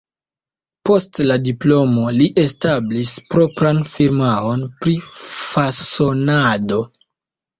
Post 0.89 1.19
la 1.31 1.35
diplomo 1.47 2.05
li 2.19 2.29
establis 2.43 3.11
propran 3.33 3.81
firmaon 3.91 4.63
pri 4.79 4.95
fasonado. 5.21 6.81